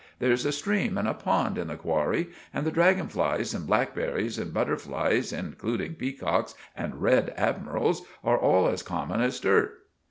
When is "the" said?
1.67-1.75, 2.65-2.71